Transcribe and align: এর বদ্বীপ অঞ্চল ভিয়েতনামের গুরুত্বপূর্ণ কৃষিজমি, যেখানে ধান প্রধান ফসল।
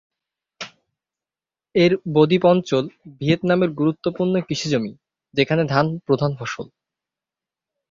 এর 1.75 1.91
বদ্বীপ 2.13 2.43
অঞ্চল 2.45 2.83
ভিয়েতনামের 3.19 3.69
গুরুত্বপূর্ণ 3.71 4.33
কৃষিজমি, 4.47 4.91
যেখানে 5.33 5.61
ধান 5.65 5.85
প্রধান 6.07 6.31
ফসল। 6.39 6.67